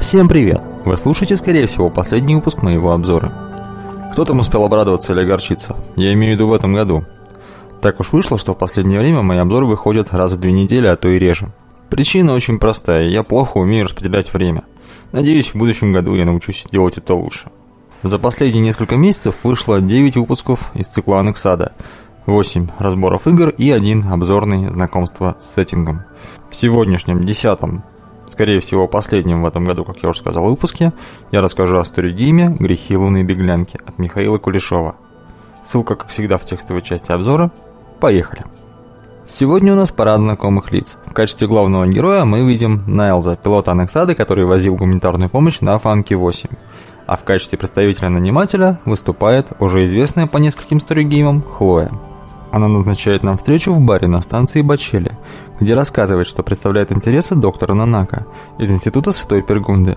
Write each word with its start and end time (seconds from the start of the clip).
Всем 0.00 0.28
привет! 0.28 0.62
Вы 0.86 0.96
слушаете, 0.96 1.36
скорее 1.36 1.66
всего, 1.66 1.90
последний 1.90 2.34
выпуск 2.34 2.62
моего 2.62 2.92
обзора. 2.92 3.34
Кто 4.12 4.24
там 4.24 4.38
успел 4.38 4.64
обрадоваться 4.64 5.12
или 5.12 5.20
огорчиться? 5.20 5.76
Я 5.94 6.14
имею 6.14 6.32
в 6.32 6.34
виду 6.36 6.48
в 6.48 6.54
этом 6.54 6.72
году. 6.72 7.04
Так 7.82 8.00
уж 8.00 8.10
вышло, 8.12 8.38
что 8.38 8.54
в 8.54 8.58
последнее 8.58 8.98
время 8.98 9.20
мои 9.20 9.36
обзоры 9.36 9.66
выходят 9.66 10.08
раз 10.12 10.32
в 10.32 10.40
две 10.40 10.52
недели, 10.52 10.86
а 10.86 10.96
то 10.96 11.10
и 11.10 11.18
реже. 11.18 11.52
Причина 11.90 12.32
очень 12.32 12.58
простая, 12.58 13.10
я 13.10 13.22
плохо 13.22 13.58
умею 13.58 13.84
распределять 13.84 14.32
время. 14.32 14.64
Надеюсь, 15.12 15.50
в 15.50 15.56
будущем 15.56 15.92
году 15.92 16.14
я 16.14 16.24
научусь 16.24 16.64
делать 16.72 16.96
это 16.96 17.14
лучше. 17.14 17.50
За 18.02 18.18
последние 18.18 18.64
несколько 18.64 18.96
месяцев 18.96 19.34
вышло 19.42 19.82
9 19.82 20.16
выпусков 20.16 20.70
из 20.72 20.88
цикла 20.88 21.20
Анексада, 21.20 21.74
8 22.24 22.68
разборов 22.78 23.26
игр 23.26 23.50
и 23.50 23.70
один 23.70 24.08
обзорный 24.10 24.66
знакомство 24.70 25.36
с 25.38 25.52
сеттингом. 25.52 26.04
В 26.48 26.56
сегодняшнем, 26.56 27.22
десятом, 27.22 27.84
скорее 28.26 28.60
всего 28.60 28.86
последнем 28.86 29.42
в 29.42 29.46
этом 29.46 29.64
году, 29.64 29.84
как 29.84 30.02
я 30.02 30.08
уже 30.08 30.20
сказал, 30.20 30.44
выпуске, 30.44 30.92
я 31.30 31.40
расскажу 31.40 31.78
о 31.78 31.84
сторигейме 31.84 32.48
«Грехи 32.58 32.96
лунной 32.96 33.22
беглянки» 33.22 33.78
от 33.84 33.98
Михаила 33.98 34.38
Кулешова. 34.38 34.96
Ссылка, 35.62 35.96
как 35.96 36.08
всегда, 36.08 36.38
в 36.38 36.44
текстовой 36.44 36.82
части 36.82 37.12
обзора. 37.12 37.50
Поехали! 38.00 38.44
Сегодня 39.26 39.74
у 39.74 39.76
нас 39.76 39.92
парад 39.92 40.20
знакомых 40.20 40.72
лиц. 40.72 40.96
В 41.06 41.12
качестве 41.12 41.46
главного 41.46 41.86
героя 41.86 42.24
мы 42.24 42.44
видим 42.44 42.82
Найлза, 42.88 43.36
пилота 43.36 43.70
Анексады, 43.70 44.16
который 44.16 44.44
возил 44.44 44.74
гуманитарную 44.74 45.30
помощь 45.30 45.60
на 45.60 45.78
Фанке 45.78 46.16
8. 46.16 46.48
А 47.06 47.16
в 47.16 47.22
качестве 47.22 47.56
представителя-нанимателя 47.56 48.80
выступает 48.84 49.46
уже 49.60 49.86
известная 49.86 50.26
по 50.26 50.38
нескольким 50.38 50.80
сторигеймам 50.80 51.42
Хлоя. 51.42 51.90
Она 52.52 52.68
назначает 52.68 53.22
нам 53.22 53.36
встречу 53.36 53.72
в 53.72 53.80
баре 53.80 54.08
на 54.08 54.20
станции 54.20 54.62
Бачели, 54.62 55.16
где 55.60 55.74
рассказывает, 55.74 56.26
что 56.26 56.42
представляет 56.42 56.90
интересы 56.90 57.34
доктора 57.34 57.74
Нанака 57.74 58.26
из 58.58 58.70
Института 58.70 59.12
Святой 59.12 59.42
Пергунды. 59.42 59.96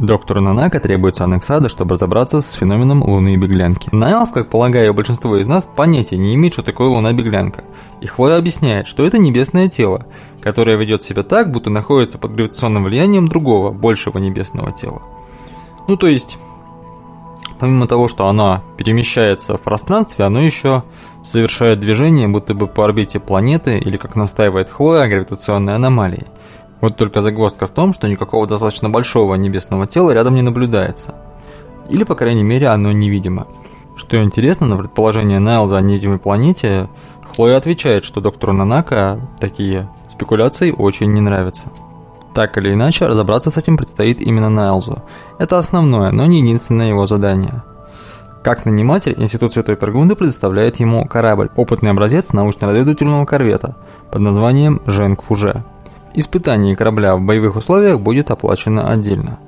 Доктору 0.00 0.40
Нанака 0.40 0.80
требуется 0.80 1.24
аннексада, 1.24 1.68
чтобы 1.68 1.94
разобраться 1.94 2.40
с 2.40 2.52
феноменом 2.52 3.02
луны 3.02 3.34
и 3.34 3.36
беглянки. 3.36 3.88
Найлс, 3.92 4.30
как 4.30 4.50
полагаю, 4.50 4.92
большинство 4.92 5.36
из 5.36 5.46
нас 5.46 5.68
понятия 5.76 6.16
не 6.16 6.34
имеет, 6.34 6.52
что 6.52 6.64
такое 6.64 6.88
луна-беглянка. 6.88 7.62
И 8.00 8.06
Хлоя 8.06 8.36
объясняет, 8.36 8.88
что 8.88 9.04
это 9.04 9.18
небесное 9.18 9.68
тело, 9.68 10.06
которое 10.40 10.76
ведет 10.76 11.04
себя 11.04 11.22
так, 11.22 11.52
будто 11.52 11.70
находится 11.70 12.18
под 12.18 12.34
гравитационным 12.34 12.84
влиянием 12.84 13.28
другого, 13.28 13.70
большего 13.70 14.18
небесного 14.18 14.72
тела. 14.72 15.00
Ну 15.86 15.96
то 15.96 16.08
есть, 16.08 16.38
помимо 17.58 17.86
того, 17.86 18.08
что 18.08 18.28
оно 18.28 18.62
перемещается 18.76 19.56
в 19.56 19.60
пространстве, 19.60 20.24
оно 20.24 20.40
еще 20.40 20.82
совершает 21.22 21.80
движение, 21.80 22.28
будто 22.28 22.54
бы 22.54 22.66
по 22.66 22.84
орбите 22.84 23.20
планеты, 23.20 23.78
или, 23.78 23.96
как 23.96 24.16
настаивает 24.16 24.68
Хлоя, 24.68 25.08
гравитационной 25.08 25.74
аномалии. 25.74 26.26
Вот 26.80 26.96
только 26.96 27.20
загвоздка 27.20 27.66
в 27.66 27.70
том, 27.70 27.92
что 27.92 28.08
никакого 28.08 28.46
достаточно 28.46 28.90
большого 28.90 29.34
небесного 29.36 29.86
тела 29.86 30.10
рядом 30.10 30.34
не 30.34 30.42
наблюдается. 30.42 31.14
Или, 31.88 32.04
по 32.04 32.14
крайней 32.14 32.42
мере, 32.42 32.68
оно 32.68 32.92
невидимо. 32.92 33.46
Что 33.96 34.22
интересно, 34.22 34.66
на 34.66 34.76
предположение 34.76 35.38
Найлза 35.38 35.78
о 35.78 35.80
невидимой 35.80 36.18
планете, 36.18 36.88
Хлоя 37.34 37.56
отвечает, 37.56 38.04
что 38.04 38.20
доктору 38.20 38.52
Нанака 38.52 39.20
такие 39.40 39.88
спекуляции 40.06 40.72
очень 40.72 41.12
не 41.12 41.20
нравятся. 41.20 41.70
Так 42.34 42.58
или 42.58 42.72
иначе, 42.72 43.06
разобраться 43.06 43.50
с 43.50 43.56
этим 43.56 43.76
предстоит 43.76 44.20
именно 44.20 44.48
Найлзу. 44.48 45.02
Это 45.38 45.56
основное, 45.56 46.10
но 46.10 46.26
не 46.26 46.40
единственное 46.40 46.88
его 46.88 47.06
задание. 47.06 47.62
Как 48.42 48.66
наниматель, 48.66 49.14
Институт 49.16 49.52
Святой 49.52 49.76
Пергунды 49.76 50.16
предоставляет 50.16 50.76
ему 50.76 51.06
корабль, 51.06 51.50
опытный 51.56 51.92
образец 51.92 52.32
научно-разведывательного 52.32 53.24
корвета 53.24 53.76
под 54.10 54.20
названием 54.20 54.82
«Женг 54.84 55.22
Фуже». 55.22 55.64
Испытание 56.12 56.76
корабля 56.76 57.16
в 57.16 57.22
боевых 57.22 57.56
условиях 57.56 58.00
будет 58.00 58.30
оплачено 58.30 58.90
отдельно. 58.90 59.38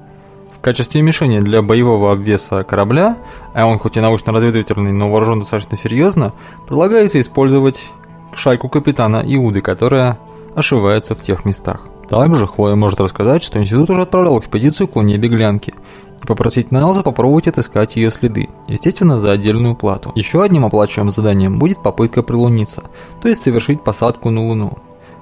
В 0.56 0.60
качестве 0.60 1.02
мишени 1.02 1.40
для 1.40 1.62
боевого 1.62 2.12
обвеса 2.12 2.62
корабля, 2.62 3.18
а 3.52 3.66
он 3.66 3.78
хоть 3.78 3.96
и 3.96 4.00
научно-разведывательный, 4.00 4.92
но 4.92 5.10
вооружен 5.10 5.40
достаточно 5.40 5.76
серьезно, 5.76 6.32
предлагается 6.66 7.20
использовать 7.20 7.90
шайку 8.32 8.68
капитана 8.68 9.22
Иуды, 9.26 9.60
которая 9.60 10.18
ошивается 10.54 11.14
в 11.14 11.20
тех 11.20 11.44
местах. 11.44 11.80
Также 12.08 12.46
Хлоя 12.46 12.76
может 12.76 13.00
рассказать, 13.00 13.42
что 13.42 13.58
институт 13.58 13.90
уже 13.90 14.02
отправлял 14.02 14.38
экспедицию 14.38 14.88
к 14.88 14.96
Луне 14.96 15.18
Беглянки 15.18 15.74
и 16.22 16.26
попросить 16.26 16.70
Найлза 16.70 17.02
попробовать 17.02 17.48
отыскать 17.48 17.96
ее 17.96 18.10
следы, 18.10 18.48
естественно, 18.68 19.18
за 19.18 19.32
отдельную 19.32 19.74
плату. 19.74 20.12
Еще 20.14 20.42
одним 20.42 20.64
оплачиваемым 20.64 21.10
заданием 21.10 21.58
будет 21.58 21.82
попытка 21.82 22.22
прилуниться, 22.22 22.84
то 23.20 23.28
есть 23.28 23.42
совершить 23.42 23.82
посадку 23.82 24.30
на 24.30 24.46
Луну. 24.46 24.78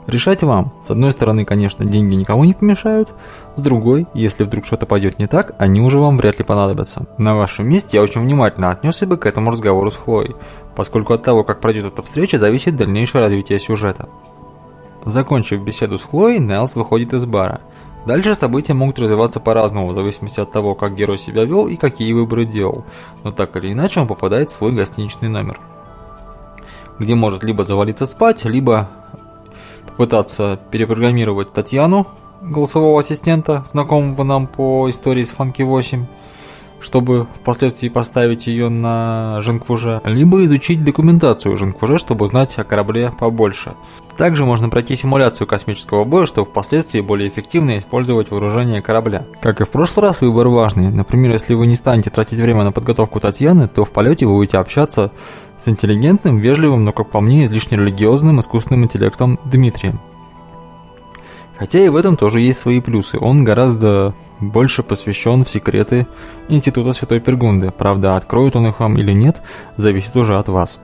Решать 0.07 0.43
вам. 0.43 0.75
С 0.83 0.91
одной 0.91 1.13
стороны, 1.13 1.47
конечно, 1.47 1.85
деньги 1.87 2.15
никому 2.15 2.45
не 2.45 2.53
помешают, 2.53 3.15
с 3.57 3.61
другой, 3.63 4.07
если 4.13 4.45
вдруг 4.45 4.67
что-то 4.67 4.85
пойдет 4.85 5.19
не 5.19 5.27
так, 5.27 5.55
они 5.59 5.81
уже 5.81 5.99
вам 5.99 6.19
вряд 6.19 6.39
ли 6.39 6.45
понадобятся. 6.45 7.07
На 7.17 7.35
вашем 7.35 7.67
месте 7.67 7.97
я 7.97 8.03
очень 8.03 8.21
внимательно 8.21 8.71
отнесся 8.71 9.07
бы 9.07 9.17
к 9.17 9.25
этому 9.25 9.51
разговору 9.51 9.91
с 9.91 9.97
Хлоей, 9.97 10.37
поскольку 10.77 11.15
от 11.15 11.23
того, 11.23 11.43
как 11.43 11.61
пройдет 11.61 11.87
эта 11.87 12.03
встреча, 12.03 12.37
зависит 12.37 12.77
дальнейшее 12.77 13.23
развитие 13.23 13.59
сюжета. 13.59 14.11
Закончив 15.05 15.63
беседу 15.63 15.99
с 15.99 16.05
Хлоей, 16.05 16.39
Найлс 16.39 16.75
выходит 16.75 17.13
из 17.13 17.27
бара. 17.27 17.61
Дальше 18.07 18.35
события 18.35 18.75
могут 18.75 18.99
развиваться 18.99 19.41
по-разному, 19.41 19.89
в 19.89 19.95
зависимости 19.95 20.41
от 20.41 20.53
того, 20.53 20.75
как 20.75 20.95
герой 20.95 21.19
себя 21.19 21.45
вел 21.45 21.69
и 21.69 21.77
какие 21.77 22.13
выборы 22.13 22.45
делал, 22.45 22.85
но 23.23 23.33
так 23.33 23.57
или 23.57 23.73
иначе 23.73 24.01
он 24.01 24.07
попадает 24.07 24.51
в 24.51 24.55
свой 24.55 24.73
гостиничный 24.73 25.29
номер, 25.29 25.59
где 26.99 27.15
может 27.15 27.43
либо 27.45 27.65
завалиться 27.65 28.05
спать, 28.05 28.45
либо 28.45 28.91
попытаться 29.87 30.61
перепрограммировать 30.71 31.53
Татьяну, 31.53 32.07
голосового 32.43 33.01
ассистента, 33.01 33.63
знакомого 33.65 34.23
нам 34.23 34.47
по 34.47 34.89
истории 34.91 35.23
с 35.23 35.31
Фанки 35.31 35.63
8, 35.63 36.05
чтобы 36.81 37.27
впоследствии 37.41 37.89
поставить 37.89 38.47
ее 38.47 38.69
на 38.69 39.41
Женквуже, 39.41 40.01
либо 40.05 40.45
изучить 40.45 40.85
документацию 40.85 41.57
Женквуже, 41.57 41.99
чтобы 41.99 42.27
узнать 42.27 42.59
о 42.59 42.65
корабле 42.65 43.13
побольше. 43.19 43.75
Также 44.17 44.45
можно 44.45 44.69
пройти 44.69 44.95
симуляцию 44.95 45.47
космического 45.47 46.05
боя, 46.05 46.27
чтобы 46.27 46.49
впоследствии 46.49 47.01
более 47.01 47.29
эффективно 47.29 47.79
использовать 47.79 48.31
вооружение 48.31 48.81
корабля. 48.81 49.25
Как 49.41 49.61
и 49.61 49.65
в 49.65 49.71
прошлый 49.71 50.07
раз, 50.07 50.21
выбор 50.21 50.49
важный. 50.49 50.91
Например, 50.91 51.33
если 51.33 51.55
вы 51.55 51.67
не 51.67 51.75
станете 51.75 52.11
тратить 52.11 52.39
время 52.39 52.63
на 52.63 52.71
подготовку 52.71 53.19
Татьяны, 53.19 53.67
то 53.67 53.85
в 53.85 53.91
полете 53.91 54.27
вы 54.27 54.35
будете 54.35 54.59
общаться 54.59 55.11
с 55.57 55.67
интеллигентным, 55.69 56.39
вежливым, 56.39 56.85
но, 56.85 56.93
как 56.93 57.11
по 57.11 57.21
мне, 57.21 57.45
излишне 57.45 57.77
религиозным 57.77 58.39
искусственным 58.39 58.85
интеллектом 58.85 59.41
Дмитрием. 59.45 59.99
Хотя 61.59 61.81
и 61.81 61.89
в 61.89 61.97
этом 61.97 62.17
тоже 62.17 62.41
есть 62.41 62.59
свои 62.59 62.81
плюсы. 62.81 63.19
Он 63.21 63.45
гораздо 63.45 64.13
больше 64.41 64.83
посвящен 64.83 65.45
в 65.45 65.51
секреты 65.51 66.07
Института 66.49 66.93
Святой 66.93 67.21
Пергунды. 67.21 67.71
Правда, 67.71 68.17
откроет 68.17 68.57
он 68.57 68.67
их 68.67 68.81
вам 68.81 68.97
или 68.99 69.13
нет, 69.13 69.41
зависит 69.77 70.17
уже 70.17 70.37
от 70.37 70.49
вас. 70.49 70.79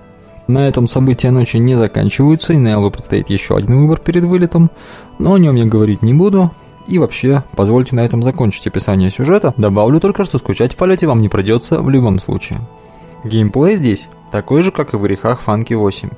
На 0.46 0.66
этом 0.66 0.86
события 0.86 1.30
ночи 1.30 1.58
не 1.58 1.74
заканчиваются, 1.74 2.52
и 2.52 2.56
Неллу 2.56 2.90
предстоит 2.90 3.30
еще 3.30 3.56
один 3.56 3.80
выбор 3.80 3.98
перед 4.00 4.24
вылетом, 4.24 4.70
но 5.18 5.34
о 5.34 5.38
нем 5.38 5.54
я 5.54 5.64
говорить 5.64 6.02
не 6.02 6.14
буду. 6.14 6.50
И 6.88 6.98
вообще, 6.98 7.44
позвольте 7.54 7.94
на 7.94 8.00
этом 8.00 8.22
закончить 8.22 8.66
описание 8.66 9.10
сюжета. 9.10 9.54
Добавлю 9.56 10.00
только, 10.00 10.24
что 10.24 10.38
скучать 10.38 10.72
в 10.72 10.76
полете 10.76 11.06
вам 11.06 11.20
не 11.20 11.28
придется 11.28 11.82
в 11.82 11.88
любом 11.88 12.18
случае. 12.18 12.60
Геймплей 13.22 13.76
здесь 13.76 14.08
такой 14.32 14.62
же, 14.62 14.72
как 14.72 14.94
и 14.94 14.96
в 14.96 15.02
грехах 15.02 15.40
Фанки 15.40 15.74
8 15.74 16.08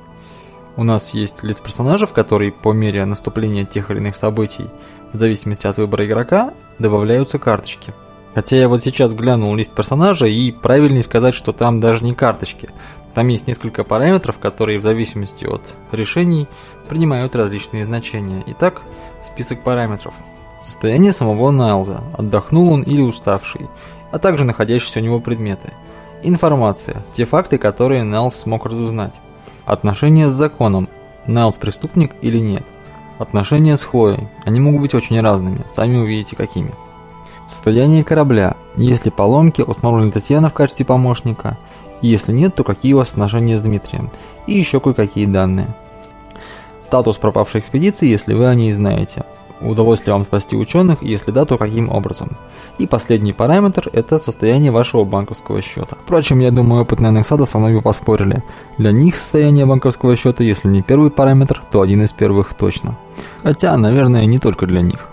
у 0.75 0.83
нас 0.83 1.13
есть 1.13 1.43
лист 1.43 1.61
персонажей, 1.61 2.07
которые 2.07 2.51
по 2.51 2.73
мере 2.73 3.05
наступления 3.05 3.65
тех 3.65 3.91
или 3.91 3.99
иных 3.99 4.15
событий, 4.15 4.65
в 5.11 5.17
зависимости 5.17 5.67
от 5.67 5.77
выбора 5.77 6.05
игрока, 6.05 6.53
добавляются 6.79 7.37
карточки. 7.37 7.93
Хотя 8.33 8.57
я 8.57 8.67
вот 8.67 8.81
сейчас 8.81 9.13
глянул 9.13 9.55
лист 9.55 9.71
персонажа, 9.73 10.25
и 10.25 10.51
правильнее 10.51 11.03
сказать, 11.03 11.35
что 11.35 11.51
там 11.51 11.79
даже 11.79 12.03
не 12.03 12.15
карточки. 12.15 12.69
Там 13.13 13.27
есть 13.27 13.47
несколько 13.47 13.83
параметров, 13.83 14.39
которые 14.39 14.79
в 14.79 14.83
зависимости 14.83 15.45
от 15.45 15.75
решений 15.91 16.47
принимают 16.89 17.35
различные 17.35 17.85
значения. 17.85 18.43
Итак, 18.47 18.81
список 19.23 19.61
параметров. 19.61 20.15
Состояние 20.61 21.11
самого 21.11 21.51
Найлза, 21.51 22.01
отдохнул 22.17 22.71
он 22.71 22.81
или 22.81 23.01
уставший, 23.01 23.67
а 24.11 24.17
также 24.17 24.45
находящиеся 24.45 24.99
у 24.99 25.03
него 25.03 25.19
предметы. 25.19 25.71
Информация, 26.23 27.03
те 27.13 27.25
факты, 27.25 27.59
которые 27.59 28.03
Найлз 28.03 28.33
смог 28.33 28.65
разузнать. 28.65 29.13
Отношения 29.65 30.29
с 30.29 30.33
законом. 30.33 30.89
Найлс 31.25 31.55
преступник 31.55 32.13
или 32.21 32.37
нет. 32.39 32.63
Отношения 33.17 33.77
с 33.77 33.83
Хлоей. 33.83 34.27
Они 34.43 34.59
могут 34.59 34.81
быть 34.81 34.93
очень 34.93 35.19
разными, 35.21 35.63
сами 35.67 35.97
увидите 35.97 36.35
какими. 36.35 36.71
Состояние 37.45 38.03
корабля. 38.03 38.57
Если 38.75 39.09
поломки, 39.09 39.61
установлена 39.61 40.11
Татьяна 40.11 40.49
в 40.49 40.53
качестве 40.53 40.85
помощника. 40.85 41.57
Если 42.01 42.33
нет, 42.33 42.55
то 42.55 42.63
какие 42.63 42.93
у 42.93 42.97
вас 42.97 43.11
отношения 43.11 43.57
с 43.57 43.61
Дмитрием. 43.61 44.09
И 44.47 44.53
еще 44.53 44.81
кое-какие 44.81 45.25
данные. 45.25 45.67
Статус 46.85 47.17
пропавшей 47.17 47.61
экспедиции, 47.61 48.07
если 48.07 48.33
вы 48.33 48.47
о 48.47 48.55
ней 48.55 48.71
знаете. 48.71 49.23
Удалось 49.63 50.05
ли 50.05 50.11
вам 50.11 50.25
спасти 50.25 50.57
ученых, 50.57 51.01
если 51.01 51.31
да, 51.31 51.45
то 51.45 51.57
каким 51.57 51.89
образом. 51.89 52.31
И 52.79 52.87
последний 52.87 53.33
параметр– 53.33 53.89
это 53.93 54.19
состояние 54.19 54.71
вашего 54.71 55.05
банковского 55.05 55.61
счета. 55.61 55.97
Впрочем, 56.03 56.39
я 56.39 56.51
думаю, 56.51 56.81
опытные 56.81 57.11
Нексада 57.11 57.45
со 57.45 57.59
мной 57.59 57.73
бы 57.73 57.81
поспорили. 57.81 58.43
Для 58.77 58.91
них 58.91 59.15
состояние 59.15 59.65
банковского 59.65 60.15
счета, 60.15 60.43
если 60.43 60.67
не 60.67 60.81
первый 60.81 61.11
параметр, 61.11 61.61
то 61.71 61.81
один 61.81 62.03
из 62.03 62.11
первых 62.11 62.53
точно. 62.53 62.97
Хотя, 63.43 63.77
наверное, 63.77 64.25
не 64.25 64.39
только 64.39 64.65
для 64.65 64.81
них. 64.81 65.07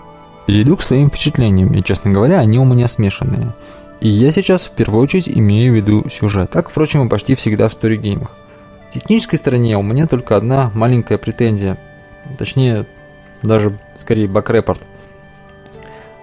Перейду 0.47 0.75
к 0.75 0.81
своим 0.81 1.09
впечатлениям, 1.09 1.73
и, 1.73 1.83
честно 1.83 2.11
говоря, 2.11 2.39
они 2.39 2.59
у 2.59 2.65
меня 2.65 2.87
смешанные. 2.87 3.53
И 4.01 4.09
я 4.09 4.31
сейчас 4.31 4.65
в 4.65 4.71
первую 4.71 5.03
очередь 5.03 5.29
имею 5.29 5.71
в 5.71 5.75
виду 5.75 6.09
сюжет, 6.09 6.49
как, 6.51 6.71
впрочем, 6.71 7.05
и 7.05 7.09
почти 7.09 7.35
всегда 7.35 7.67
в 7.67 7.73
сторигеймах. 7.73 8.31
В 8.89 8.93
технической 8.93 9.37
стороне 9.37 9.77
у 9.77 9.83
меня 9.83 10.07
только 10.07 10.35
одна 10.35 10.71
маленькая 10.73 11.17
претензия, 11.17 11.77
точнее, 12.37 12.87
даже 13.43 13.77
скорее 13.95 14.27
бакрепорт. 14.27 14.81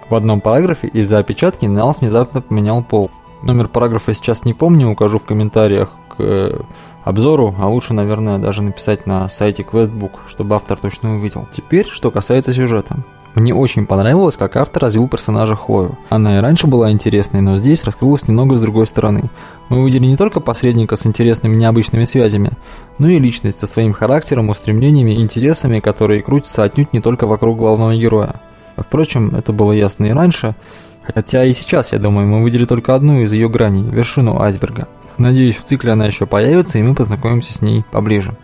В 0.09 0.15
одном 0.15 0.41
параграфе 0.41 0.87
из-за 0.87 1.19
опечатки 1.19 1.65
Налс 1.65 1.99
внезапно 1.99 2.41
поменял 2.41 2.83
пол. 2.83 3.11
Номер 3.43 3.67
параграфа 3.67 4.13
сейчас 4.13 4.43
не 4.43 4.53
помню, 4.53 4.89
укажу 4.89 5.19
в 5.19 5.25
комментариях 5.25 5.91
к 6.09 6.15
э, 6.19 6.59
обзору, 7.03 7.55
а 7.57 7.69
лучше, 7.69 7.93
наверное, 7.93 8.39
даже 8.39 8.61
написать 8.61 9.05
на 9.05 9.29
сайте 9.29 9.63
Questbook, 9.63 10.11
чтобы 10.27 10.55
автор 10.55 10.77
точно 10.77 11.15
увидел. 11.15 11.47
Теперь, 11.53 11.87
что 11.87 12.11
касается 12.11 12.53
сюжета. 12.53 12.97
Мне 13.35 13.53
очень 13.53 13.85
понравилось, 13.85 14.37
как 14.37 14.55
автор 14.55 14.83
развил 14.83 15.07
персонажа 15.07 15.55
Хлою. 15.55 15.97
Она 16.09 16.37
и 16.37 16.41
раньше 16.41 16.67
была 16.67 16.91
интересной, 16.91 17.41
но 17.41 17.57
здесь 17.57 17.83
раскрылась 17.83 18.27
немного 18.27 18.55
с 18.55 18.59
другой 18.59 18.87
стороны. 18.87 19.29
Мы 19.69 19.81
увидели 19.81 20.05
не 20.07 20.17
только 20.17 20.39
посредника 20.39 20.95
с 20.95 21.05
интересными 21.05 21.55
необычными 21.55 22.05
связями, 22.05 22.51
но 22.97 23.07
и 23.07 23.19
личность 23.19 23.59
со 23.59 23.67
своим 23.67 23.93
характером, 23.93 24.49
устремлениями 24.49 25.11
и 25.11 25.21
интересами, 25.21 25.79
которые 25.79 26.23
крутятся 26.23 26.63
отнюдь 26.63 26.91
не 26.91 27.01
только 27.01 27.27
вокруг 27.27 27.57
главного 27.57 27.95
героя. 27.95 28.35
Впрочем, 28.75 29.35
это 29.35 29.53
было 29.53 29.73
ясно 29.73 30.05
и 30.05 30.11
раньше, 30.11 30.55
хотя 31.03 31.45
и 31.45 31.53
сейчас, 31.53 31.91
я 31.93 31.99
думаю, 31.99 32.27
мы 32.27 32.41
увидели 32.41 32.65
только 32.65 32.95
одну 32.95 33.21
из 33.21 33.31
ее 33.31 33.47
граней, 33.47 33.83
вершину 33.83 34.41
айсберга. 34.41 34.87
Надеюсь, 35.19 35.57
в 35.57 35.63
цикле 35.63 35.91
она 35.91 36.07
еще 36.07 36.25
появится, 36.25 36.79
и 36.79 36.83
мы 36.83 36.95
познакомимся 36.95 37.53
с 37.53 37.61
ней 37.61 37.83
поближе. 37.91 38.35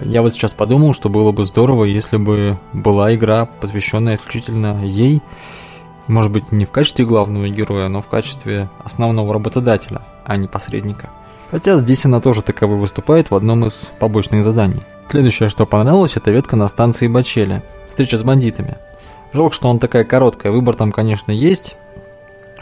Я 0.00 0.22
вот 0.22 0.34
сейчас 0.34 0.52
подумал, 0.52 0.94
что 0.94 1.08
было 1.08 1.32
бы 1.32 1.44
здорово, 1.44 1.84
если 1.84 2.16
бы 2.16 2.58
была 2.72 3.14
игра, 3.14 3.46
посвященная 3.60 4.14
исключительно 4.14 4.84
ей, 4.84 5.20
может 6.06 6.30
быть, 6.30 6.52
не 6.52 6.64
в 6.64 6.70
качестве 6.70 7.04
главного 7.04 7.48
героя, 7.48 7.88
но 7.88 8.00
в 8.00 8.08
качестве 8.08 8.68
основного 8.84 9.32
работодателя, 9.32 10.02
а 10.24 10.36
не 10.36 10.48
посредника. 10.48 11.08
Хотя 11.50 11.78
здесь 11.78 12.04
она 12.04 12.20
тоже 12.20 12.42
таковой 12.42 12.78
выступает 12.78 13.30
в 13.30 13.34
одном 13.34 13.66
из 13.66 13.90
побочных 13.98 14.44
заданий. 14.44 14.82
Следующее, 15.08 15.48
что 15.48 15.66
понравилось, 15.66 16.16
это 16.16 16.30
ветка 16.30 16.54
на 16.54 16.68
станции 16.68 17.08
Бачели. 17.08 17.62
Встреча 17.88 18.16
с 18.16 18.22
бандитами. 18.22 18.78
Жалко, 19.32 19.54
что 19.54 19.68
он 19.68 19.80
такая 19.80 20.04
короткая. 20.04 20.52
Выбор 20.52 20.76
там, 20.76 20.92
конечно, 20.92 21.32
есть, 21.32 21.76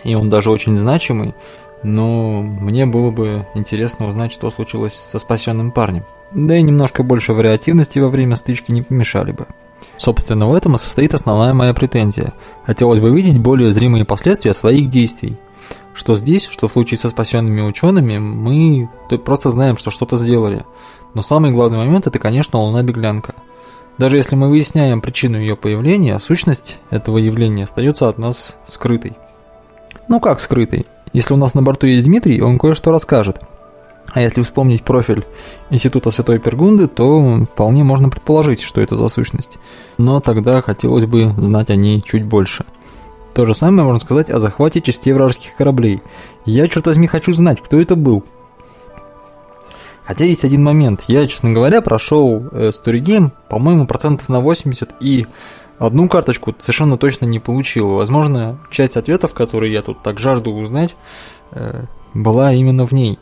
и 0.05 0.15
он 0.15 0.31
даже 0.31 0.51
очень 0.51 0.77
значимый, 0.77 1.35
но 1.83 2.41
мне 2.41 2.87
было 2.87 3.11
бы 3.11 3.47
интересно 3.55 4.09
узнать, 4.09 4.33
что 4.33 4.49
случилось 4.51 4.95
со 4.95 5.19
спасенным 5.19 5.71
парнем. 5.71 6.05
Да 6.33 6.57
и 6.57 6.63
немножко 6.63 7.03
больше 7.03 7.33
вариативности 7.33 7.99
во 7.99 8.09
время 8.09 8.37
стычки 8.37 8.71
не 8.71 8.83
помешали 8.83 9.33
бы. 9.33 9.47
Собственно, 9.97 10.49
в 10.49 10.55
этом 10.55 10.75
и 10.75 10.79
состоит 10.79 11.15
основная 11.15 11.55
моя 11.55 11.73
претензия. 11.73 12.33
Хотелось 12.67 13.01
бы 13.01 13.11
видеть 13.11 13.39
более 13.39 13.71
зримые 13.71 14.05
последствия 14.05 14.53
своих 14.53 14.89
действий. 14.89 15.37
Что 15.95 16.15
здесь, 16.15 16.47
что 16.47 16.69
в 16.69 16.73
случае 16.73 16.99
со 16.99 17.09
спасенными 17.09 17.63
учеными, 17.63 18.19
мы 18.19 18.89
просто 19.25 19.51
знаем, 19.51 19.77
что 19.79 19.91
что-то 19.91 20.17
сделали. 20.17 20.65
Но 21.15 21.23
самый 21.23 21.51
главный 21.51 21.79
момент 21.79 22.07
это, 22.07 22.19
конечно, 22.19 22.59
луна-беглянка. 22.59 23.35
Даже 23.97 24.17
если 24.17 24.37
мы 24.37 24.49
выясняем 24.49 25.01
причину 25.01 25.39
ее 25.39 25.57
появления, 25.57 26.19
сущность 26.21 26.79
этого 26.91 27.19
явления 27.19 27.65
остается 27.65 28.09
от 28.09 28.19
нас 28.19 28.57
скрытой. 28.67 29.17
Ну 30.07 30.21
как 30.21 30.41
скрытой? 30.41 30.87
Если 31.13 31.35
у 31.35 31.37
нас 31.37 31.55
на 31.55 31.63
борту 31.63 31.87
есть 31.87 32.07
Дмитрий, 32.07 32.41
он 32.43 32.59
кое-что 32.59 32.93
расскажет. 32.93 33.41
А 34.13 34.21
если 34.21 34.43
вспомнить 34.43 34.85
профиль 34.85 35.25
Института 35.71 36.11
Святой 36.11 36.39
Пергунды, 36.39 36.89
то 36.89 37.45
вполне 37.53 37.85
можно 37.85 38.09
предположить, 38.09 38.63
что 38.63 38.81
это 38.81 38.97
за 38.97 39.09
сущность. 39.09 39.59
Но 39.99 40.21
тогда 40.21 40.63
хотелось 40.63 41.07
бы 41.07 41.35
знать 41.39 41.71
о 41.71 41.77
ней 41.77 42.03
чуть 42.03 42.25
больше. 42.25 42.65
То 43.35 43.45
же 43.45 43.55
самое 43.55 43.85
можно 43.85 44.01
сказать 44.01 44.31
о 44.31 44.39
захвате 44.39 44.81
частей 44.81 45.13
вражеских 45.13 45.55
кораблей. 45.57 46.03
Я, 46.45 46.69
черт 46.69 46.87
возьми, 46.87 47.07
хочу 47.07 47.33
знать, 47.35 47.61
кто 47.61 47.81
это 47.81 47.97
был. 47.97 48.25
Хотя 50.05 50.25
есть 50.25 50.43
один 50.43 50.65
момент. 50.65 51.05
Я, 51.07 51.27
честно 51.29 51.53
говоря, 51.53 51.83
прошел 51.83 52.49
э, 52.51 52.71
Story 52.71 53.31
по-моему, 53.51 53.87
процентов 53.87 54.31
на 54.31 54.41
80, 54.41 54.95
и 55.01 55.27
одну 55.79 56.09
карточку 56.09 56.55
совершенно 56.59 56.97
точно 56.97 57.27
не 57.27 57.41
получил. 57.41 57.91
Возможно, 57.91 58.59
часть 58.71 58.97
ответов, 58.97 59.35
которые 59.35 59.71
я 59.71 59.83
тут 59.83 60.03
так 60.03 60.19
жажду 60.19 60.51
узнать, 60.53 60.97
э, 61.53 61.85
была 62.15 62.55
именно 62.55 62.87
в 62.87 62.93
ней 62.93 63.19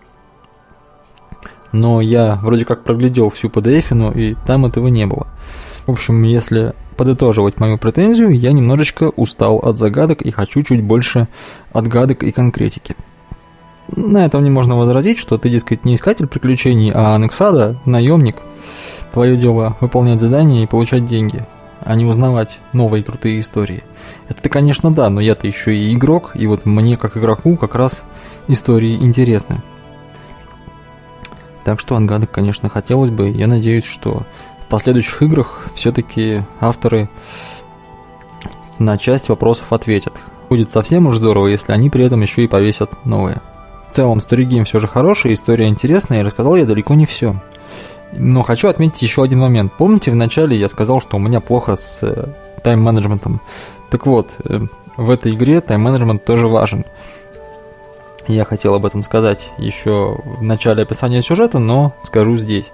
но 1.76 2.00
я 2.00 2.36
вроде 2.42 2.64
как 2.64 2.84
проглядел 2.84 3.30
всю 3.30 3.48
PDF, 3.48 4.14
и 4.18 4.36
там 4.46 4.66
этого 4.66 4.88
не 4.88 5.06
было. 5.06 5.26
В 5.86 5.92
общем, 5.92 6.22
если 6.22 6.74
подытоживать 6.96 7.60
мою 7.60 7.78
претензию, 7.78 8.30
я 8.30 8.52
немножечко 8.52 9.10
устал 9.14 9.58
от 9.58 9.78
загадок 9.78 10.22
и 10.22 10.30
хочу 10.30 10.62
чуть 10.62 10.82
больше 10.82 11.28
отгадок 11.72 12.22
и 12.22 12.32
конкретики. 12.32 12.96
На 13.94 14.24
этом 14.24 14.42
не 14.42 14.50
можно 14.50 14.76
возразить, 14.76 15.18
что 15.18 15.38
ты, 15.38 15.48
дескать, 15.48 15.84
не 15.84 15.94
искатель 15.94 16.26
приключений, 16.26 16.90
а 16.92 17.14
анексада, 17.14 17.76
наемник. 17.84 18.36
Твое 19.12 19.36
дело 19.36 19.76
выполнять 19.80 20.20
задания 20.20 20.64
и 20.64 20.66
получать 20.66 21.06
деньги, 21.06 21.40
а 21.84 21.94
не 21.94 22.04
узнавать 22.04 22.58
новые 22.72 23.04
крутые 23.04 23.40
истории. 23.40 23.84
Это, 24.28 24.48
конечно, 24.48 24.90
да, 24.90 25.08
но 25.08 25.20
я-то 25.20 25.46
еще 25.46 25.76
и 25.76 25.94
игрок, 25.94 26.32
и 26.34 26.46
вот 26.48 26.66
мне, 26.66 26.96
как 26.96 27.16
игроку, 27.16 27.56
как 27.56 27.76
раз 27.76 28.02
истории 28.48 28.96
интересны. 28.96 29.62
Так 31.66 31.80
что 31.80 31.96
отгадок, 31.96 32.30
конечно, 32.30 32.68
хотелось 32.68 33.10
бы. 33.10 33.28
Я 33.28 33.48
надеюсь, 33.48 33.84
что 33.84 34.22
в 34.64 34.68
последующих 34.68 35.20
играх 35.22 35.66
все-таки 35.74 36.42
авторы 36.60 37.08
на 38.78 38.96
часть 38.96 39.28
вопросов 39.28 39.72
ответят. 39.72 40.12
Будет 40.48 40.70
совсем 40.70 41.08
уж 41.08 41.16
здорово, 41.16 41.48
если 41.48 41.72
они 41.72 41.90
при 41.90 42.04
этом 42.04 42.22
еще 42.22 42.44
и 42.44 42.46
повесят 42.46 43.04
новые. 43.04 43.40
В 43.88 43.90
целом, 43.90 44.18
Story 44.18 44.62
все 44.62 44.78
же 44.78 44.86
хорошая, 44.86 45.32
история 45.32 45.66
интересная, 45.66 46.20
и 46.20 46.22
рассказал 46.22 46.54
я 46.54 46.66
далеко 46.66 46.94
не 46.94 47.04
все. 47.04 47.34
Но 48.12 48.44
хочу 48.44 48.68
отметить 48.68 49.02
еще 49.02 49.24
один 49.24 49.40
момент. 49.40 49.72
Помните, 49.76 50.12
вначале 50.12 50.56
я 50.56 50.68
сказал, 50.68 51.00
что 51.00 51.16
у 51.16 51.20
меня 51.20 51.40
плохо 51.40 51.74
с 51.74 51.98
э, 52.04 52.28
тайм-менеджментом? 52.62 53.40
Так 53.90 54.06
вот, 54.06 54.30
э, 54.44 54.60
в 54.96 55.10
этой 55.10 55.34
игре 55.34 55.60
тайм-менеджмент 55.60 56.24
тоже 56.24 56.46
важен. 56.46 56.84
Я 58.28 58.44
хотел 58.44 58.74
об 58.74 58.84
этом 58.84 59.02
сказать 59.02 59.50
еще 59.58 60.18
в 60.24 60.42
начале 60.42 60.82
описания 60.82 61.22
сюжета, 61.22 61.58
но 61.58 61.94
скажу 62.02 62.36
здесь. 62.36 62.72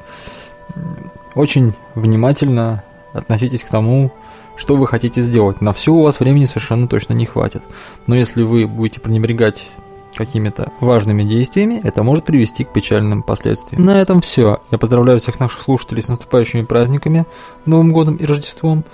Очень 1.34 1.74
внимательно 1.94 2.82
относитесь 3.12 3.62
к 3.62 3.68
тому, 3.68 4.10
что 4.56 4.76
вы 4.76 4.86
хотите 4.86 5.20
сделать. 5.20 5.60
На 5.60 5.72
все 5.72 5.92
у 5.92 6.02
вас 6.02 6.20
времени 6.20 6.44
совершенно 6.44 6.88
точно 6.88 7.14
не 7.14 7.26
хватит. 7.26 7.62
Но 8.06 8.16
если 8.16 8.42
вы 8.42 8.66
будете 8.66 9.00
пренебрегать 9.00 9.68
какими-то 10.14 10.72
важными 10.80 11.22
действиями, 11.22 11.80
это 11.82 12.02
может 12.02 12.24
привести 12.24 12.64
к 12.64 12.72
печальным 12.72 13.22
последствиям. 13.22 13.84
На 13.84 14.00
этом 14.00 14.20
все. 14.20 14.60
Я 14.70 14.78
поздравляю 14.78 15.18
всех 15.18 15.40
наших 15.40 15.62
слушателей 15.62 16.02
с 16.02 16.08
наступающими 16.08 16.62
праздниками, 16.62 17.24
Новым 17.64 17.92
годом 17.92 18.16
и 18.16 18.26
Рождеством. 18.26 18.84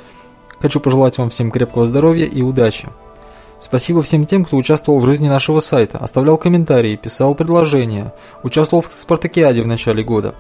Хочу 0.61 0.81
пожелать 0.81 1.19
вам 1.19 1.31
всем 1.31 1.51
крепкого 1.51 1.87
здоровья 1.87 2.27
и 2.27 2.43
удачи. 2.43 2.89
Спасибо 3.61 4.03
всем 4.03 4.25
тем, 4.25 4.45
кто 4.45 4.57
участвовал 4.57 5.01
в 5.01 5.07
жизни 5.07 5.29
нашего 5.29 5.61
сайта, 5.61 5.99
оставлял 5.99 6.39
комментарии, 6.39 6.97
писал 6.97 7.35
предложения, 7.35 8.15
участвовал 8.43 8.83
в 8.83 8.93
спартакиаде 8.93 9.63
в 9.63 9.67
начале 9.67 10.05
года. 10.05 10.35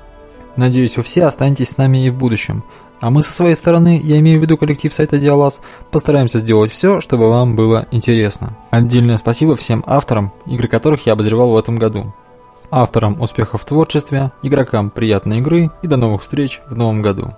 Надеюсь, 0.56 0.96
вы 0.96 1.02
все 1.02 1.24
останетесь 1.24 1.70
с 1.70 1.76
нами 1.76 2.04
и 2.04 2.10
в 2.10 2.16
будущем. 2.16 2.64
А 3.00 3.10
мы 3.10 3.22
со 3.22 3.32
своей 3.32 3.54
стороны, 3.54 4.00
я 4.02 4.18
имею 4.18 4.40
в 4.40 4.42
виду 4.42 4.56
коллектив 4.56 4.92
сайта 4.92 5.18
Диалаз, 5.18 5.60
постараемся 5.90 6.40
сделать 6.40 6.72
все, 6.72 7.00
чтобы 7.00 7.28
вам 7.28 7.54
было 7.54 7.86
интересно. 7.92 8.56
Отдельное 8.70 9.16
спасибо 9.16 9.54
всем 9.54 9.84
авторам, 9.86 10.32
игры 10.46 10.66
которых 10.66 11.06
я 11.06 11.12
обозревал 11.12 11.50
в 11.50 11.56
этом 11.56 11.76
году. 11.76 12.12
Авторам 12.70 13.20
успехов 13.20 13.62
в 13.62 13.64
творчестве, 13.64 14.32
игрокам 14.42 14.90
приятной 14.90 15.38
игры 15.38 15.70
и 15.82 15.86
до 15.86 15.96
новых 15.96 16.22
встреч 16.22 16.60
в 16.68 16.76
новом 16.76 17.02
году. 17.02 17.34